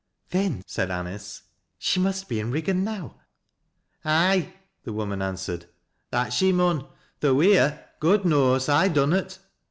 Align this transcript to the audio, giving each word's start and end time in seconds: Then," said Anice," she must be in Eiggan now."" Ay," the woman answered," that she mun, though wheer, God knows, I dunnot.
Then," 0.31 0.63
said 0.65 0.89
Anice," 0.89 1.43
she 1.77 1.99
must 1.99 2.27
be 2.27 2.39
in 2.39 2.51
Eiggan 2.51 2.83
now."" 2.83 3.19
Ay," 4.03 4.51
the 4.83 4.93
woman 4.93 5.21
answered," 5.21 5.67
that 6.11 6.33
she 6.33 6.51
mun, 6.51 6.87
though 7.19 7.35
wheer, 7.35 7.85
God 7.99 8.25
knows, 8.25 8.67
I 8.67 8.87
dunnot. 8.87 9.37